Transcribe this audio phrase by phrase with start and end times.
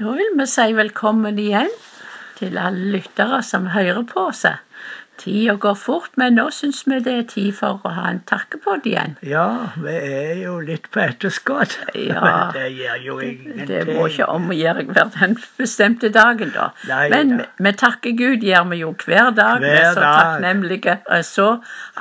[0.00, 1.68] Da vil vi si velkommen igjen
[2.38, 4.62] til alle lyttere som hører på seg.
[5.20, 8.88] Tida går fort, men nå syns vi det er tid for å ha en takkepodd
[8.88, 9.18] igjen.
[9.28, 9.44] Ja,
[9.76, 11.76] vi er jo litt på etterskudd.
[11.92, 13.68] Ja, Men det gjør jo ingenting.
[13.68, 16.70] Det må ikke om å gjøre hver den bestemte dagen, da.
[16.88, 17.50] Nei Men da.
[17.60, 19.60] vi, takker Gud gjør vi jo hver dag.
[19.60, 20.96] vi er så takknemlige.
[21.28, 21.50] Så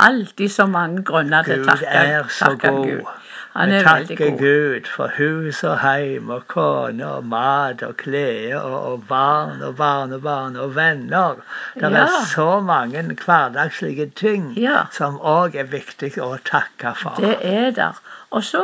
[0.08, 2.94] alltid så mange grunner til å Gud Gud er så takke god.
[2.94, 3.18] Gud.
[3.54, 4.38] Han er veldig god.
[4.40, 9.76] Gud for hus og heim og kone og mat og klær og, og barn og
[9.80, 11.36] barnebarn og venner.
[11.76, 12.04] Det Ja.
[12.06, 14.84] er så mange hverdagslige ting Ja.
[14.92, 17.16] som òg er viktig å takke for.
[17.20, 18.00] Det er der.
[18.32, 18.62] Og så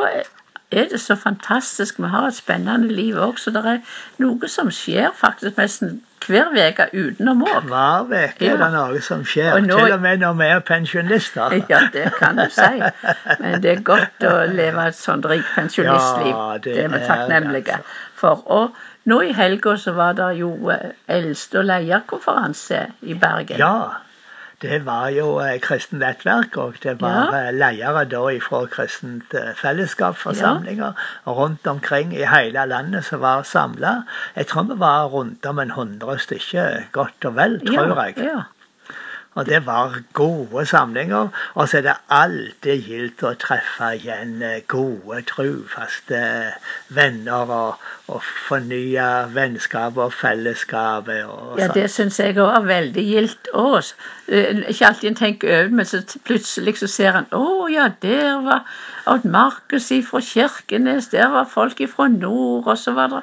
[0.76, 1.98] er det så fantastisk.
[2.02, 3.78] Vi har et spennende liv òg, så det er
[4.22, 7.68] noe som skjer faktisk nesten hver uke utenom òg.
[7.68, 10.60] Hver uke er det noe som skjer, Og nå- til og med når vi er
[10.60, 11.54] pensjonister.
[11.72, 12.82] Ja, det kan du si.
[13.40, 16.32] Men det er godt å leve et sånt rikt pensjonistliv.
[16.34, 18.00] Ja, det det er vi takknemlige altså.
[18.14, 18.42] for.
[18.50, 23.58] Og nå i helga så var det jo eh, eldste- og leierkonferanse i Bergen.
[23.58, 23.74] Ja,
[24.62, 27.48] det var jo eh, kristent nettverk, og det var Ja.
[27.48, 30.92] eh, ledere da fra kristent eh, fellesskap, forsamlinger,
[31.26, 34.02] rundt omkring i hele landet som var samla.
[34.36, 38.14] Jeg tror vi var rundt om en hundre stykker, godt og vel, tror jeg.
[39.36, 41.28] Og det var gode samlinger.
[41.54, 46.20] Og så er det alltid gildt å treffe igjen eh, gode, trufaste
[46.96, 51.10] venner og, og fornye vennskap og fellesskap.
[51.28, 51.76] Og ja sånn.
[51.76, 53.50] det syns jeg òg var veldig gildt.
[53.82, 53.92] S-
[54.28, 58.40] eh, Ikke alltid en tenker over, men så plutselig så ser en Å ja, der
[58.46, 58.64] var
[59.06, 63.22] Odd Markus fra Kirkenes, der var folk fra nord, og så var det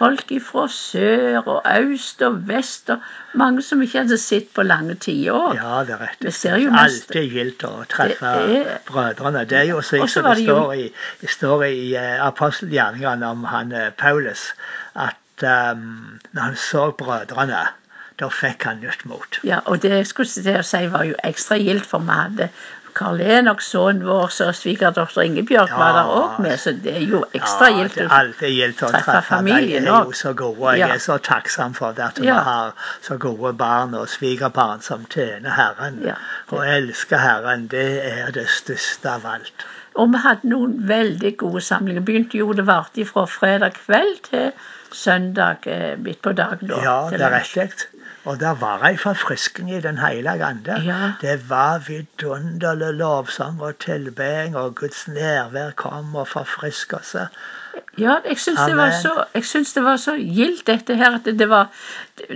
[0.00, 3.02] folk fra sør og øst og vest, og
[3.40, 5.54] mange som ikke hadde sett på lange tider.
[5.58, 6.20] Ja, det er rett.
[6.24, 9.44] Vi ser jo mest- Alltid gildt å treffe Det er- brødrene.
[9.48, 10.86] Det er jo slik som det det står i,
[11.20, 14.46] det står i eh, apostelgjerningene om han eh, Paulus,
[14.94, 17.66] at um, når han så brødrene,
[18.20, 19.38] da fikk han nytt mot.
[19.44, 22.48] Ja, og det jeg skulle til å si var jo ekstra gildt, for vi hadde
[22.94, 27.20] Karl Enok, sønnen vår, og svigerdatter Ingebjørg var der òg med, så det er jo
[27.34, 27.96] ekstra Ja, gildt.
[28.04, 30.76] er alltid gildt å treffe familien jo så gode.
[30.78, 35.50] Jeg er så takksom for at vi har så gode barn og svigerbarn som tjener
[35.50, 36.00] Herren
[36.50, 37.66] og elsker Herren.
[37.68, 39.66] Det er det største av alt.
[39.94, 42.00] Og vi hadde noen veldig gode samlinger.
[42.06, 44.52] Begynte jo det varte fra fredag kveld til
[44.92, 46.68] søndag eh, midt på dagen.
[46.70, 46.78] da.
[46.82, 47.88] Ja, det er riktig.
[48.28, 50.76] Og det var ei forfriskning i Den hellige ande.
[50.84, 51.12] Ja.
[51.20, 57.40] Det var vidunderlig lovsang og tilbeding, og Guds nærvær kom og forfriska seg.
[57.98, 61.24] Ja, jeg syns det, var så- jeg syns det var så gildt dette her at
[61.24, 61.66] det, var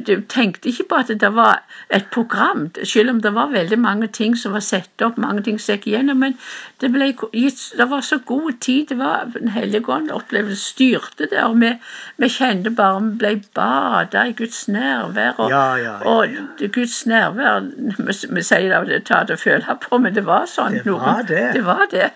[0.06, 4.09] du- tenkte ikke på at det var et program, selv om det var veldig mange
[4.09, 6.34] ting som var satt opp, mange ting som gikk igjennom, men
[6.81, 8.87] det ble gitt Det var så god tid.
[8.88, 11.70] Det var Den hellige ånd opplevde styrte det, og vi,
[12.19, 16.28] vi kjente bare Vi ble bada i Guds nærvær, og, Ja, ja, ja, og
[16.72, 17.60] Guds nærvær
[17.98, 20.82] Vi, vi sier det, tar det å føle på, men det var sånn.
[20.84, 21.53] Det var det.
[21.54, 22.10] Det var det.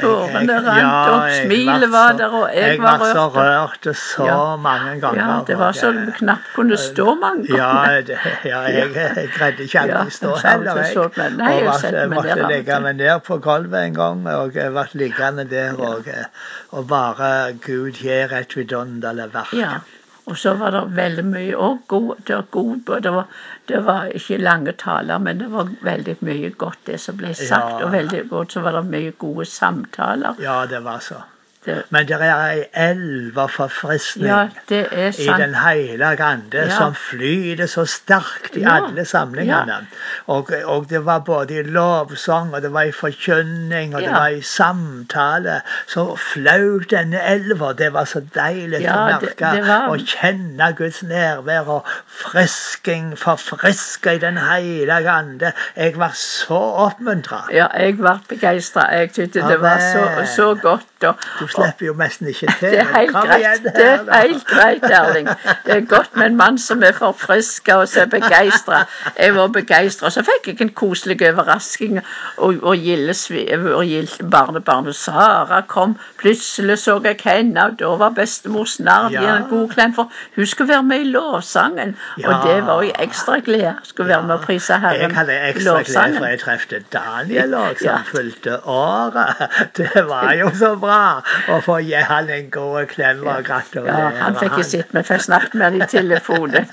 [0.00, 3.86] Tårene rant opp, smilet var der, og jeg, Jeg var så rørt.
[3.86, 4.56] og så Ja.
[4.56, 5.20] mange ganger.
[5.26, 8.00] Ja, det var så du knapt kunne stå mange Ja, ganger.
[8.02, 10.76] det, ja jeg, jeg greide ikke alltid Ja, stå heller.
[10.76, 14.86] Jeg, jeg og setter måtte, ligge meg ned på gulvet en gang, og jeg ble
[14.92, 15.74] liggende der.
[15.78, 16.24] Og, eh,
[16.72, 19.52] og bare Gud gjør et vidunderlig verk.
[19.56, 19.78] Ja.
[20.26, 23.26] Og så var det veldig mye og god, det var god, det var,
[23.68, 27.78] det var ikke lange taler, men det var veldig mye godt det som ble sagt.
[27.78, 27.84] Ja.
[27.86, 30.34] Og veldig godt så var det mye gode samtaler.
[30.42, 31.22] Ja, det var så.
[31.66, 34.26] Det, Men det er ei elv av forfriskning.
[34.28, 35.26] ja, i.
[35.26, 36.70] Den hellige ande, Ja.
[36.76, 39.86] som flyter så sterkt i Ja, alle samlingene.
[40.26, 44.28] Og, og det var både i lovsang, og det var i forkynning, og det var
[44.28, 45.60] i samtale.
[45.86, 47.72] Så flaut denne elva.
[47.72, 49.52] Det var så deilig å merke.
[49.90, 51.86] Å kjenne Guds nærvær og
[52.30, 55.52] frisking, forfriske i Den hellige ande.
[55.76, 57.42] Jeg var så oppmuntra.
[57.52, 58.86] Ja, jeg ble begeistra.
[58.94, 60.06] Jeg syntes det var så,
[60.36, 60.86] så godt.
[61.04, 61.14] Og,
[61.56, 62.70] slipper jo nesten ikke til.
[62.70, 63.62] Det er helt greit.
[63.76, 65.28] Det er helt greit, Erling.
[65.66, 68.84] Det er godt med en mann som er forfriska og så begeistra.
[69.18, 70.10] Jeg var begeistra.
[70.10, 72.00] Så fikk jeg en koselig overrasking.
[72.36, 75.96] Og, og Gilde barnebarnet Sara kom.
[76.18, 79.20] Plutselig så jeg henne, og da var bestemor snart Ja.
[79.20, 79.94] gi en god klem.
[79.94, 81.96] For hun skulle være med i lovsangen.
[82.18, 82.28] Ja.
[82.28, 83.74] Og det var jo ekstra glede.
[83.82, 87.54] Skulle være med og prise Herren Jeg hadde i ekstra glede for jeg trefte Daniel
[87.54, 87.96] òg, som Ja.
[88.06, 89.34] fulgte året.
[89.76, 91.22] Det var jo så bra
[91.52, 93.96] å få gi han en god klem og gratulere.
[93.96, 96.66] Ja, han fikk sitte med, for jeg snakket med han i telefonen.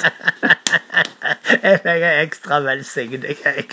[1.63, 3.67] Jeg fikk ekstra velsignet, jeg.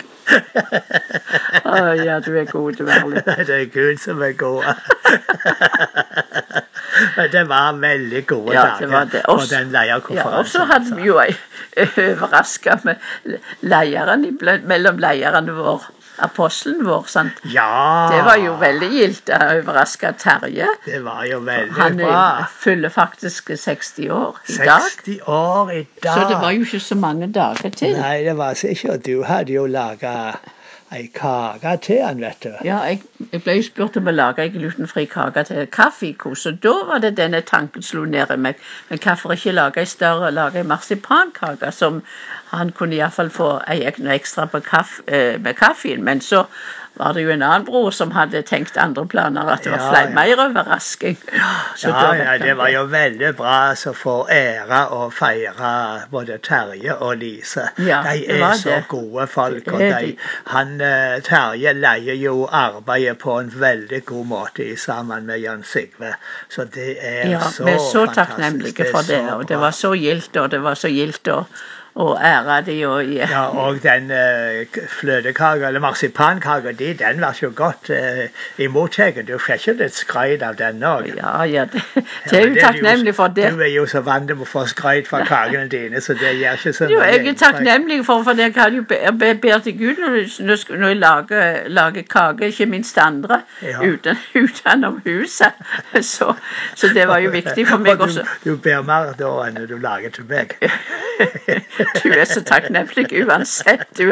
[1.65, 3.23] Å ja, du er god, du, Erling.
[3.47, 4.63] Det er Gud som er god.
[7.15, 9.21] Men det var veldig gode Ja, det var dager det.
[9.31, 9.71] Også- den
[10.15, 11.17] Ja, og så hadde vi jo
[11.77, 12.95] overraska med
[13.61, 14.25] leieren
[14.67, 15.79] mellom leierne våre,
[16.17, 17.03] apostelen vår.
[17.07, 17.31] sant?
[17.53, 19.29] ja, Det var jo veldig gildt.
[19.29, 20.67] Jeg overraska Terje.
[20.85, 22.11] Det var jo veldig Han bra.
[22.11, 24.81] Han fyller faktisk 60 år i dag.
[24.81, 26.13] 60 år i dag.
[26.13, 27.97] Så det var jo ikke så mange dager til.
[27.99, 28.91] Nei, det var ikke.
[28.91, 30.35] Og Du hadde jo laga
[30.91, 32.49] ei kake til han, vet du.
[32.65, 33.01] Ja, jeg,
[33.31, 37.13] jeg ble spurt om å lage ei glutenfri kake til kaffekos, og da var det
[37.19, 38.59] denne tanken slo ned i meg.
[38.89, 42.01] Men hvorfor ikke lage ei større, lage ei marsipankake som
[42.51, 46.03] han kunne iallfall få ei ekstra på kaff, eh, med kaffen.
[46.03, 46.43] Men så
[46.99, 49.89] var det jo en annen bror som hadde tenkt andre planer, at det var Ja,
[49.91, 51.17] flere mer overrasking.
[51.33, 55.71] Ja, ja, det var jo veldig bra å få ære og feire
[56.11, 57.69] både Terje og Lise.
[57.79, 58.83] Ja, de er så det.
[58.91, 59.71] gode folk.
[59.71, 60.15] Og de,
[60.51, 66.13] han, eh, Terje leier jo arbeidet på en veldig god måte sammen med Jan Sigve.
[66.49, 68.15] Så det er Ja, så vi er så fantastisk.
[68.15, 71.45] takknemlige for det, og det var så gildt, og det var så gildt å
[71.99, 77.49] å ære de og Ja, og den uh, fløtekaka, eller marsipankaka di, den var så
[77.49, 78.27] godt uh,
[78.57, 79.19] imottatt.
[79.27, 81.09] Du fikk ikke litt skryt av den òg.
[81.17, 81.81] Ja, ja, det,
[82.29, 83.49] det er jo takknemlig for det.
[83.51, 86.61] Du er jo så vant til å få skryt fra kakene dine, så det gjør
[86.61, 89.77] ikke så Jo, jeg er takknemlig for, for jeg kan jo be, be, ber til
[89.79, 90.17] Gud når,
[90.47, 93.83] når, jeg lager, lager kake, ikke minst andre, Ja.
[93.83, 95.59] uten, utenom huset.
[96.01, 96.33] Så,
[96.75, 98.23] så det var jo viktig for meg Og også.
[98.43, 100.55] du, du ber mer da enn du lager til meg.
[102.03, 103.87] Du er så takknemlig uansett.
[103.97, 104.05] Du,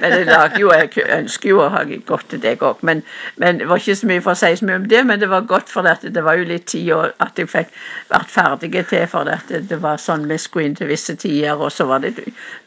[0.00, 2.82] men jeg jo, jeg ønsker jo å ha godt til deg òg.
[2.86, 3.02] Men,
[3.36, 5.28] men det var ikke så mye for å si så mye om det, men det
[5.30, 7.72] var godt for det, det var jo litt tid at jeg fikk
[8.12, 9.06] vært ferdig til.
[9.10, 12.14] For det, det var sånn vi skulle inn til visse tider, og så var det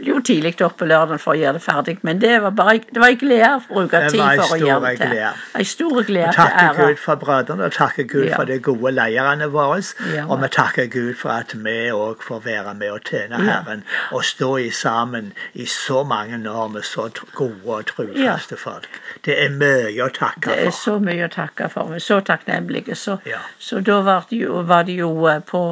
[0.01, 1.98] jo tidlig oppe lørdag for å gjøre det ferdig.
[2.07, 5.07] Men det var bare det var en glede å bruke tid for å gjøre det
[5.07, 5.18] til.
[5.62, 6.81] En stor glede til.
[6.81, 8.36] Gud for brødrene og takke Gud Ja.
[8.38, 9.81] for de gode lederne våre.
[10.13, 10.25] Ja.
[10.27, 13.62] Og vi takker Gud for at vi òg får være med og tjene Ja.
[13.72, 18.88] Herren og stå i sammen i så mange år med så gode og trufaste folk.
[19.26, 20.52] Det er mye å takke for.
[20.52, 20.80] Det er for.
[20.84, 21.90] så mye å takke for.
[21.92, 22.96] Vi er så takknemlige.
[22.96, 23.40] Så, Ja.
[23.60, 25.64] så da var det jo, var det jo eh, på,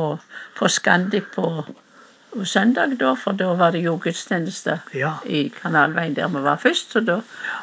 [0.60, 1.66] på Scandic på
[2.38, 5.16] og søndag, da, for da var det jo gudstjeneste Ja.
[5.26, 6.92] i Kanalveien der vi var først.
[6.94, 7.16] Så da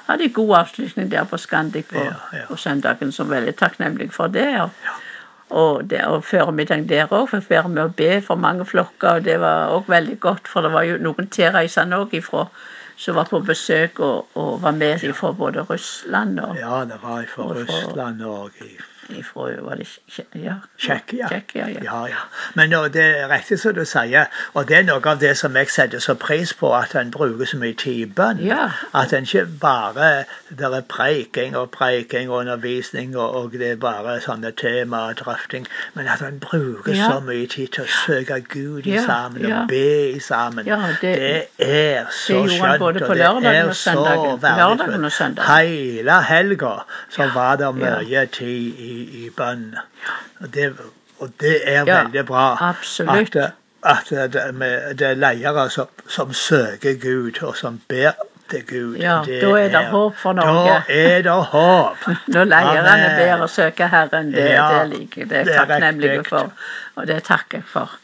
[0.09, 2.47] hadde jeg god avslutning der på Scandic på, Ja, ja.
[2.49, 4.61] på søndagen, så veldig takknemlig for det.
[4.61, 4.71] Og,
[5.51, 9.21] og, det, og før middagen der òg, fikk være med å be for mange flokker,
[9.21, 12.47] og det var òg veldig godt, for det var jo noen tilreisende òg ifra
[12.97, 17.27] som var på besøk og, og var med fra både Russland og Ja, det var
[17.29, 18.51] fra Og fra- Russland og
[19.11, 19.87] ifra var det
[20.35, 20.55] ja.
[20.79, 21.29] Tsjekkia.
[21.31, 21.81] Ja.
[21.85, 22.23] Ja, ja.
[22.55, 25.71] Men det er riktig som du sier, og det er noe av det som jeg
[25.71, 28.41] setter så pris på, at en bruker så mye tid i bønn.
[28.47, 28.71] Ja.
[28.95, 30.25] At en ikke bare
[30.59, 35.17] der er preiking og preiking og undervisning, og, og det er bare sånne tema og
[35.19, 39.69] drøfting, men at en bruker så mye tid til å søke Gud i sammen og
[39.69, 40.67] be i sammen.
[40.67, 41.17] Ja, det-
[41.59, 43.93] er så det skjønt, og det er så
[44.41, 45.41] verdifullt.
[45.47, 46.73] Hele helga
[47.11, 49.75] så var det mye tid i, i bønn.
[50.41, 50.73] Og det,
[51.19, 53.37] og det er Ja, veldig bra absolutt.
[53.37, 53.53] at,
[54.13, 58.13] at det, med, det er ledere som, som søker Gud, og som ber
[58.51, 58.97] til Gud.
[59.03, 60.75] Ja, da er det håp for Norge.
[60.75, 61.97] Da er det håp.
[62.35, 65.31] Når lederne ber og søker Herren, det, Ja, det liker jeg.
[65.31, 66.29] Det er det jeg takknemlig riktig.
[66.29, 66.53] for.
[66.95, 67.97] Og det takker jeg for.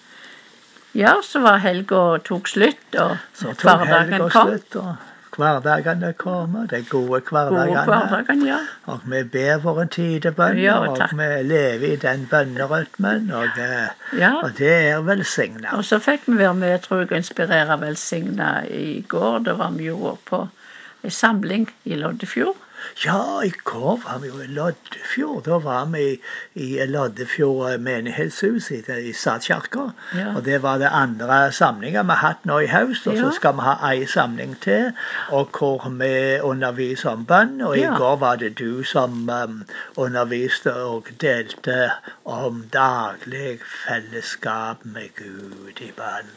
[0.94, 3.16] Ja, så var helga tok slutt, og
[3.62, 4.50] hverdagen kom.
[4.50, 4.96] slutt, og
[5.36, 6.66] hverdagene kommer.
[6.70, 8.58] De gode hverdagen, ja.
[8.90, 14.34] Og vi ber våre tidebønner, Ja, og vi lever i den bønnerytmen, og, eh, ja.
[14.42, 15.76] og det er velsigna.
[15.76, 19.38] Og så fikk vi være med, tror jeg, og inspirere velsigna i går.
[19.48, 20.44] Da var vi jo på
[21.02, 22.56] en samling i Loddefjord.
[23.04, 25.44] Ja, i går var vi jo i Loddefjord.
[25.44, 26.20] Da var vi
[26.54, 29.88] i, Loddefjord menighetshus i, i statskirka.
[30.16, 30.34] Ja.
[30.36, 33.06] Og det var det andre samlinga vi har hatt nå i høst.
[33.06, 33.30] Og så Ja.
[33.30, 34.92] skal vi ha ei samling til,
[35.30, 37.60] og hvor vi underviser om bønn.
[37.62, 37.94] Og Ja.
[37.94, 39.62] i går var det du som um,
[39.96, 41.90] underviste og delte
[42.24, 46.30] om daglig fellesskap med Gud i bønn.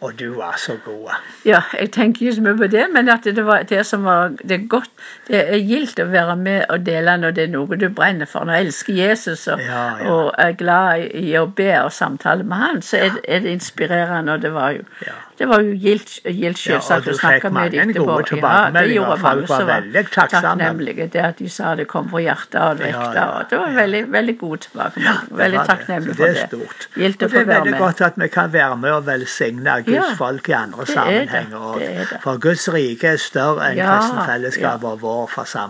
[0.00, 1.10] Og du var så god.
[1.44, 4.28] Ja, jeg tenker ikke så mye på det, men at det var det som var
[4.48, 4.90] Det godt,
[5.28, 8.44] det er gildt å være med og dele når det er noe du brenner for.
[8.44, 10.10] Når jeg elsker Jesus og, Ja, ja.
[10.10, 13.52] og er glad i å be og samtale med han, så er, det- er det
[13.58, 14.32] inspirerende.
[14.32, 15.12] Og det var jo, Ja.
[15.38, 18.40] det var jo gildt, Ja, selvsagt å snakke med dem etterpå.
[18.40, 21.10] Ja, det gjorde mange var som var takknemlige.
[21.12, 23.14] Det at de sa det kom fra hjertet og Ja, vekta.
[23.14, 23.74] ja, og Det var ja.
[23.80, 25.36] veldig, veldig god tilbakemelding.
[25.38, 26.34] Veldig takknemlig for det.
[26.34, 26.42] det.
[26.42, 26.88] er stort.
[26.94, 30.48] Og det er veldig godt at vi kan være med og velsigne Guds Ja, folk
[30.48, 31.78] i andre er sammenhenger.
[31.80, 32.18] Er.
[32.22, 35.26] For Guds rike er større enn Ja, kristenfellesskapet og vår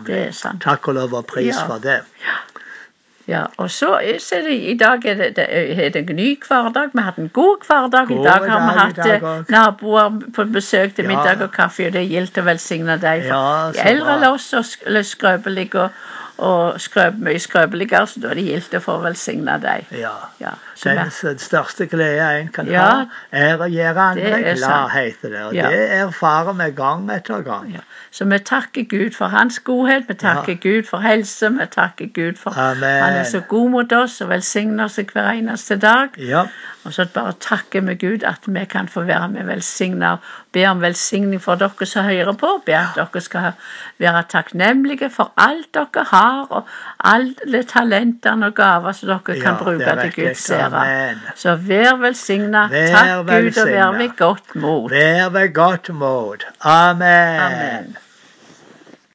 [0.07, 0.63] Det er sant.
[0.63, 1.67] Takk og lov og pris Ja.
[1.67, 2.01] for det.
[3.27, 6.91] Ja, og så er det, i dag er det, det er det en ny hverdag.
[6.93, 8.11] Vi har hatt en god hverdag.
[8.13, 11.09] I dag har vi hatt dag eh, naboer på besøk til Ja.
[11.09, 13.23] middag og kaffe, og det er gildt å velsigne dem.
[13.23, 15.91] For Ja, eldre enn oss og sk- skrøpelige og,
[16.39, 19.85] og skrøp, mye skrøpeligere, så da er det gildt å få velsigne dem.
[19.95, 20.15] Ja.
[20.43, 25.43] Ja, Den største glede en kan Ja, ha, er å gjøre andre glad, heter det.
[25.47, 25.69] Og Ja.
[25.71, 27.71] det erfarer vi gang etter gang.
[27.75, 27.81] Ja.
[28.11, 32.37] Så vi takker Gud for hans godhet, vi takker Gud for helse, vi takker Gud
[32.39, 33.03] for Amen.
[33.03, 36.09] han er så god mot oss og velsigner oss hver eneste dag.
[36.19, 36.45] Ja.
[36.85, 40.17] Og så bare takker vi Gud at vi kan få være med velsigna
[40.53, 42.51] be om velsigning for dere som hører på.
[42.67, 43.53] Be at dere skal
[44.03, 46.69] være takknemlige for alt dere har, og
[47.13, 50.13] alle talentene og gaver som dere kan Ja, bruke til.
[50.19, 50.87] Guds ære.
[51.37, 52.69] Så vær velsigna.
[52.69, 54.91] Takk Gud, og vær ved godt mot.
[54.91, 56.47] Vær ved godt mot.
[56.61, 57.41] Amen.
[57.41, 57.97] Amen.